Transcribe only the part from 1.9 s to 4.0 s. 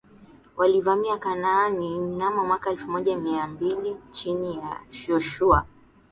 mnamo mwaka elfu moja mia mbili